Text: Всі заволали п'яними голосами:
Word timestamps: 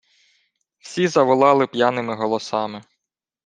Всі 0.79 1.07
заволали 1.07 1.67
п'яними 1.67 2.15
голосами: 2.15 2.81